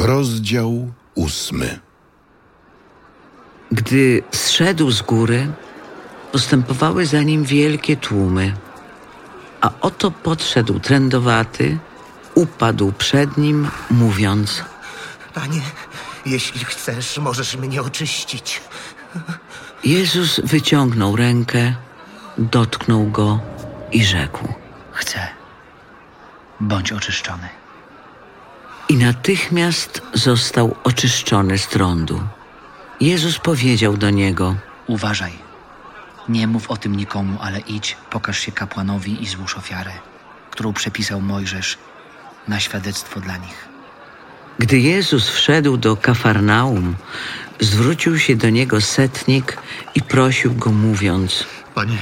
Rozdział 0.00 0.92
ósmy. 1.14 1.78
Gdy 3.72 4.22
zszedł 4.30 4.90
z 4.90 5.02
góry, 5.02 5.52
postępowały 6.32 7.06
za 7.06 7.22
nim 7.22 7.44
wielkie 7.44 7.96
tłumy. 7.96 8.56
A 9.60 9.70
oto 9.80 10.10
podszedł 10.10 10.80
trędowaty, 10.80 11.78
upadł 12.34 12.92
przed 12.92 13.36
nim, 13.36 13.68
mówiąc: 13.90 14.64
Panie, 15.34 15.60
jeśli 16.26 16.64
chcesz, 16.64 17.18
możesz 17.18 17.56
mnie 17.56 17.82
oczyścić. 17.82 18.60
Jezus 19.84 20.40
wyciągnął 20.44 21.16
rękę, 21.16 21.74
dotknął 22.38 23.06
go 23.06 23.40
i 23.92 24.04
rzekł. 24.04 24.48
Chcę. 24.92 25.28
Bądź 26.60 26.92
oczyszczony. 26.92 27.59
I 28.90 28.96
natychmiast 28.96 30.02
został 30.14 30.76
oczyszczony 30.84 31.58
z 31.58 31.68
trądu. 31.68 32.22
Jezus 33.00 33.38
powiedział 33.38 33.96
do 33.96 34.10
niego: 34.10 34.56
Uważaj. 34.86 35.32
Nie 36.28 36.46
mów 36.46 36.70
o 36.70 36.76
tym 36.76 36.96
nikomu, 36.96 37.38
ale 37.40 37.58
idź, 37.60 37.96
pokaż 38.10 38.38
się 38.38 38.52
kapłanowi 38.52 39.22
i 39.22 39.26
złóż 39.26 39.56
ofiarę, 39.56 39.90
którą 40.50 40.72
przepisał 40.72 41.20
Mojżesz 41.20 41.78
na 42.48 42.60
świadectwo 42.60 43.20
dla 43.20 43.36
nich. 43.36 43.68
Gdy 44.58 44.78
Jezus 44.78 45.28
wszedł 45.28 45.76
do 45.76 45.96
Kafarnaum, 45.96 46.96
zwrócił 47.60 48.18
się 48.18 48.36
do 48.36 48.50
niego 48.50 48.80
setnik 48.80 49.56
i 49.94 50.02
prosił 50.02 50.54
go, 50.54 50.72
mówiąc: 50.72 51.44
Panie, 51.74 51.98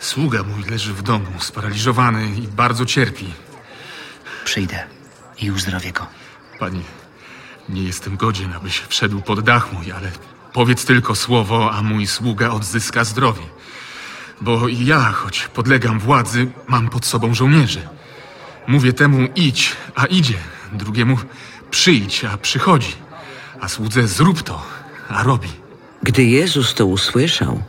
sługa 0.00 0.42
mój 0.42 0.64
leży 0.70 0.94
w 0.94 1.02
domu, 1.02 1.40
sparaliżowany 1.40 2.28
i 2.36 2.48
bardzo 2.48 2.86
cierpi. 2.86 3.26
Przyjdę 4.44 4.99
i 5.40 5.50
uzdrowię 5.50 5.92
go. 5.92 6.06
Panie, 6.58 6.82
nie 7.68 7.82
jestem 7.82 8.16
godzien, 8.16 8.52
abyś 8.52 8.80
wszedł 8.88 9.20
pod 9.20 9.40
dach 9.40 9.72
mój, 9.72 9.92
ale 9.92 10.10
powiedz 10.52 10.84
tylko 10.84 11.14
słowo, 11.14 11.72
a 11.72 11.82
mój 11.82 12.06
sługa 12.06 12.50
odzyska 12.50 13.04
zdrowie. 13.04 13.42
Bo 14.40 14.68
i 14.68 14.84
ja, 14.84 15.00
choć 15.00 15.48
podlegam 15.48 15.98
władzy, 15.98 16.46
mam 16.66 16.88
pod 16.88 17.06
sobą 17.06 17.34
żołnierzy. 17.34 17.88
Mówię 18.66 18.92
temu 18.92 19.28
idź, 19.36 19.76
a 19.94 20.06
idzie, 20.06 20.38
drugiemu 20.72 21.18
przyjdź, 21.70 22.24
a 22.24 22.36
przychodzi, 22.36 22.94
a 23.60 23.68
słudze 23.68 24.08
zrób 24.08 24.42
to, 24.42 24.62
a 25.08 25.22
robi. 25.22 25.48
Gdy 26.02 26.24
Jezus 26.24 26.74
to 26.74 26.86
usłyszał, 26.86 27.62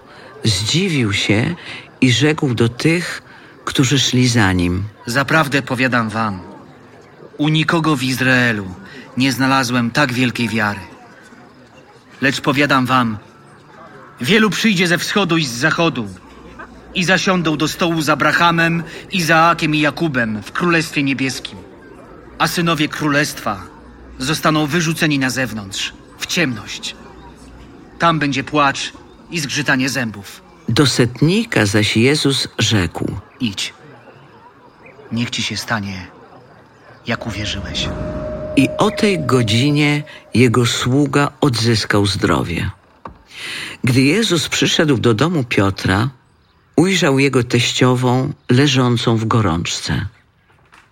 zdziwił 0.44 1.14
się 1.14 1.56
i 2.02 2.12
rzekł 2.12 2.54
do 2.54 2.70
tych, 2.70 3.22
którzy 3.66 4.00
szli 4.00 4.28
za 4.28 4.54
nim: 4.54 4.84
Zaprawdę 5.06 5.62
powiadam 5.62 6.10
wam, 6.10 6.51
u 7.42 7.50
nikogo 7.50 7.96
w 7.96 8.04
Izraelu 8.04 8.66
nie 9.18 9.32
znalazłem 9.32 9.92
tak 9.92 10.14
wielkiej 10.14 10.50
wiary. 10.50 10.80
Lecz 12.22 12.42
powiadam 12.42 12.86
wam, 12.86 13.18
wielu 14.22 14.50
przyjdzie 14.50 14.88
ze 14.88 14.98
wschodu 14.98 15.38
i 15.38 15.46
z 15.46 15.52
zachodu 15.52 16.08
i 16.96 17.04
zasiądą 17.04 17.58
do 17.58 17.68
stołu 17.68 18.02
z 18.02 18.10
Abrahamem, 18.10 18.84
Izaakiem 19.12 19.76
i 19.76 19.80
Jakubem 19.80 20.44
w 20.44 20.52
Królestwie 20.52 21.04
Niebieskim. 21.04 21.58
A 22.38 22.48
synowie 22.48 22.88
Królestwa 22.88 23.62
zostaną 24.20 24.66
wyrzuceni 24.66 25.20
na 25.20 25.30
zewnątrz, 25.30 25.94
w 26.20 26.26
ciemność. 26.26 26.96
Tam 28.00 28.20
będzie 28.20 28.44
płacz 28.44 28.94
i 29.32 29.40
zgrzytanie 29.40 29.90
zębów. 29.90 30.42
Do 30.70 30.88
setnika 30.88 31.66
zaś 31.66 31.98
Jezus 31.98 32.48
rzekł: 32.60 33.06
Idź. 33.40 33.74
Niech 35.12 35.30
ci 35.30 35.44
się 35.44 35.58
stanie, 35.58 36.21
jak 37.08 37.28
uwierzyłeś. 37.28 37.90
I 38.56 38.70
o 38.78 38.92
tej 38.92 39.20
godzinie 39.20 40.04
jego 40.34 40.66
sługa 40.66 41.32
odzyskał 41.42 42.06
zdrowie. 42.06 42.70
Gdy 43.84 44.02
Jezus 44.02 44.50
przyszedł 44.50 44.98
do 44.98 45.14
domu 45.14 45.44
Piotra, 45.44 46.10
ujrzał 46.76 47.20
jego 47.20 47.44
teściową 47.44 48.34
leżącą 48.50 49.18
w 49.18 49.26
gorączce. 49.26 50.06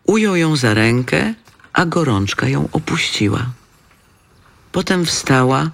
Ujął 0.05 0.35
ją 0.35 0.55
za 0.55 0.73
rękę, 0.73 1.33
a 1.73 1.85
gorączka 1.85 2.47
ją 2.47 2.69
opuściła. 2.71 3.45
Potem 4.71 5.05
wstała 5.05 5.69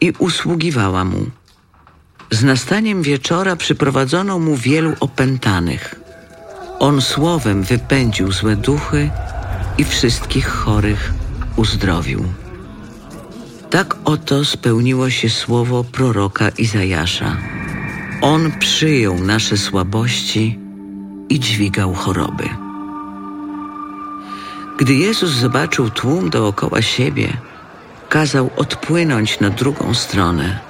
i 0.00 0.12
usługiwała 0.18 1.04
mu. 1.04 1.26
Z 2.30 2.42
nastaniem 2.42 3.02
wieczora 3.02 3.56
przyprowadzono 3.56 4.38
mu 4.38 4.56
wielu 4.56 4.92
opętanych. 5.00 5.94
On 6.78 7.00
słowem 7.00 7.62
wypędził 7.62 8.32
złe 8.32 8.56
duchy 8.56 9.10
i 9.78 9.84
wszystkich 9.84 10.46
chorych 10.46 11.12
uzdrowił. 11.56 12.24
Tak 13.70 13.96
oto 14.04 14.44
spełniło 14.44 15.10
się 15.10 15.30
słowo 15.30 15.84
proroka 15.84 16.48
Izajasza. 16.48 17.36
On 18.20 18.52
przyjął 18.58 19.18
nasze 19.18 19.56
słabości 19.56 20.58
i 21.28 21.40
dźwigał 21.40 21.94
choroby. 21.94 22.48
Gdy 24.78 24.94
Jezus 24.94 25.30
zobaczył 25.30 25.90
tłum 25.90 26.30
dookoła 26.30 26.82
siebie, 26.82 27.36
kazał 28.08 28.50
odpłynąć 28.56 29.40
na 29.40 29.50
drugą 29.50 29.94
stronę, 29.94 30.60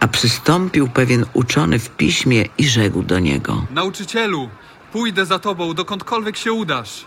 a 0.00 0.08
przystąpił 0.08 0.88
pewien 0.88 1.24
uczony 1.32 1.78
w 1.78 1.90
piśmie 1.90 2.44
i 2.58 2.68
rzekł 2.68 3.02
do 3.02 3.18
niego. 3.18 3.66
Nauczycielu, 3.70 4.48
pójdę 4.92 5.26
za 5.26 5.38
tobą, 5.38 5.74
dokądkolwiek 5.74 6.36
się 6.36 6.52
udasz. 6.52 7.04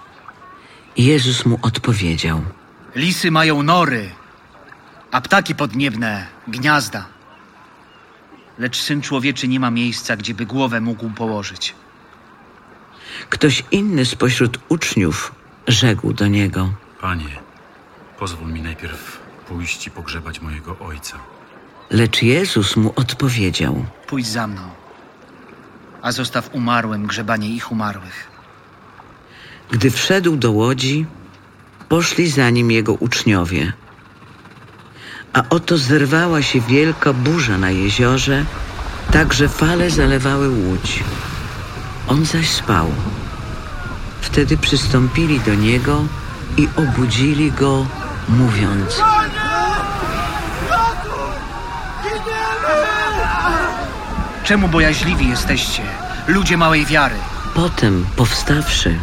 Jezus 0.98 1.46
mu 1.46 1.60
odpowiedział. 1.62 2.42
Lisy 2.96 3.32
mają 3.32 3.64
nory, 3.64 4.10
a 5.12 5.22
ptaki 5.22 5.56
podniebne 5.56 6.28
gniazda. 6.48 7.06
Lecz 8.60 8.78
syn 8.82 9.02
człowieczy 9.02 9.48
nie 9.48 9.60
ma 9.60 9.72
miejsca, 9.72 10.18
gdzieby 10.18 10.46
głowę 10.46 10.82
mógł 10.82 11.10
położyć. 11.10 11.76
Ktoś 13.30 13.64
inny 13.72 14.06
spośród 14.06 14.60
uczniów 14.70 15.36
rzekł 15.68 16.14
do 16.14 16.28
niego. 16.28 16.74
Panie, 17.02 17.40
pozwól 18.20 18.52
mi 18.52 18.62
najpierw 18.62 19.20
pójść 19.48 19.88
i 19.88 19.92
pogrzebać 19.92 20.42
mojego 20.42 20.80
ojca. 20.80 21.18
Lecz 21.90 22.22
Jezus 22.22 22.76
mu 22.76 22.94
odpowiedział. 22.96 23.86
Pójdź 24.08 24.28
za 24.28 24.48
mną, 24.48 24.62
a 26.02 26.12
zostaw 26.12 26.50
umarłym 26.54 27.08
grzebanie 27.08 27.50
ich 27.50 27.72
umarłych. 27.72 28.37
Gdy 29.72 29.92
wszedł 29.92 30.36
do 30.36 30.52
łodzi, 30.52 31.06
poszli 31.90 32.30
za 32.30 32.50
nim 32.50 32.72
jego 32.72 32.94
uczniowie. 32.94 33.74
A 35.34 35.44
oto 35.50 35.78
zerwała 35.78 36.42
się 36.42 36.62
wielka 36.62 37.14
burza 37.14 37.58
na 37.58 37.72
jeziorze, 37.72 38.46
tak 39.12 39.34
że 39.34 39.50
fale 39.50 39.90
zalewały 39.90 40.50
łódź. 40.50 41.04
On 42.08 42.26
zaś 42.26 42.50
spał. 42.50 42.92
Wtedy 44.22 44.58
przystąpili 44.58 45.40
do 45.40 45.56
niego 45.56 46.06
i 46.58 46.68
obudzili 46.76 47.52
go, 47.52 47.86
mówiąc: 48.30 49.02
Czemu 54.44 54.68
bojaźliwi 54.68 55.30
jesteście, 55.30 55.84
ludzie 56.28 56.58
małej 56.58 56.86
wiary? 56.86 57.16
Potem, 57.56 58.06
powstawszy, 58.16 58.96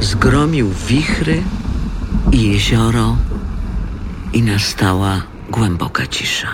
zgromił 0.00 0.70
wichry 0.88 1.42
i 2.32 2.52
jezioro, 2.52 3.16
i 4.32 4.42
nastała 4.42 5.22
głęboka 5.50 6.06
cisza. 6.06 6.48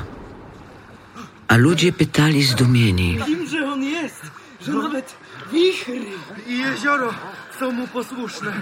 A 1.48 1.56
ludzie 1.56 1.92
pytali 1.92 2.42
zdumieni: 2.42 3.19
Kimże 3.26 3.66
on 3.72 3.82
jest, 3.82 4.22
że 4.60 4.72
nawet 4.72 5.16
wichry 5.53 6.00
i 6.47 6.59
jezioro 6.59 7.15
są 7.60 7.72
mu 7.72 7.86
posłuszne. 7.88 8.53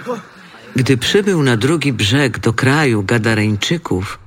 Gdy 0.75 0.97
przybył 0.97 1.43
na 1.43 1.57
drugi 1.57 1.93
brzeg 1.93 2.39
do 2.39 2.53
kraju 2.53 3.03
Gadareńczyków, 3.03 4.19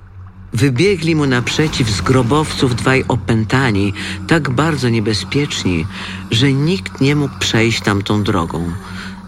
wybiegli 0.53 1.17
mu 1.17 1.27
naprzeciw 1.27 1.91
z 1.91 2.01
grobowców 2.01 2.77
dwaj 2.77 3.05
opętani, 3.09 3.95
tak 4.29 4.51
bardzo 4.51 4.89
niebezpieczni, 4.89 5.87
że 6.31 6.53
nikt 6.53 7.01
nie 7.01 7.17
mógł 7.17 7.39
przejść 7.39 7.81
tamtą 7.81 8.23
drogą. 8.23 8.73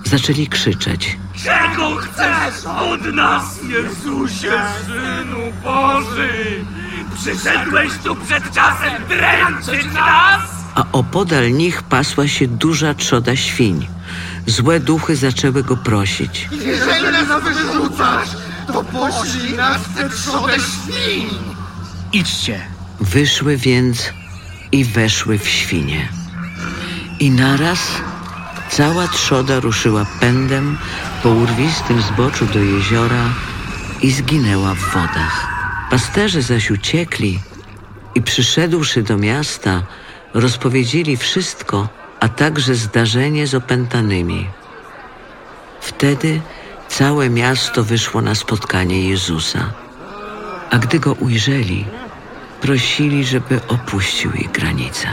Zaczęli 0.05 0.47
krzyczeć. 0.47 1.19
Czego 1.45 1.97
chcesz 1.97 2.67
od 2.67 3.15
nas, 3.15 3.61
Jezusie, 3.63 4.53
Synu 4.87 5.53
Boży? 5.65 6.31
Przyszedłeś 7.15 7.91
tu 8.05 8.17
przed 8.17 8.53
czasem 8.55 8.93
dręczyć 9.09 9.93
nas? 9.95 10.61
a 10.75 10.85
opodal 10.93 11.53
nich 11.53 11.83
pasła 11.83 12.29
się 12.29 12.49
duża 12.49 12.95
trzoda 12.95 13.37
świń. 13.37 13.87
Złe 14.47 14.81
duchy 14.81 15.17
zaczęły 15.17 15.63
go 15.63 15.77
prosić. 15.77 16.49
Jeżeli 16.51 17.03
nas 17.13 17.43
wyrzucasz, 17.43 18.29
to 18.67 18.85
poślij 18.85 19.57
nas 19.57 19.81
tę 19.97 20.09
trzodę 20.11 20.55
świń. 20.55 21.29
Idźcie, 22.13 22.61
Wyszły 23.01 23.57
więc 23.57 24.13
i 24.73 24.85
weszły 24.85 25.39
w 25.39 25.49
świnie. 25.49 26.09
I 27.21 27.31
naraz 27.31 27.79
cała 28.71 29.09
trzoda 29.09 29.61
ruszyła 29.61 30.07
pędem 30.21 30.79
po 31.23 31.29
urwistym 31.29 32.03
zboczu 32.03 32.47
do 32.47 32.59
jeziora 32.59 33.25
i 34.03 34.11
zginęła 34.11 34.75
w 34.75 34.93
wodach. 34.93 35.49
Pasterze 35.91 36.43
zaś 36.43 36.71
uciekli 36.71 37.41
i 38.15 38.23
przyszedłszy 38.23 39.03
do 39.03 39.17
miasta, 39.17 39.83
rozpowiedzieli 40.35 41.17
wszystko, 41.17 41.89
a 42.21 42.29
także 42.29 42.75
zdarzenie 42.75 43.47
z 43.47 43.55
opętanymi. 43.55 44.47
Wtedy 45.81 46.41
całe 47.01 47.31
miasto 47.31 47.85
wyszło 47.85 48.23
na 48.23 48.35
spotkanie 48.35 49.09
Jezusa, 49.09 49.73
a 50.71 50.79
gdy 50.79 50.99
go 50.99 51.13
ujrzeli, 51.13 51.85
prosili, 52.61 53.25
żeby 53.25 53.61
opuścił 53.69 54.33
ich 54.33 54.51
granice. 54.51 55.09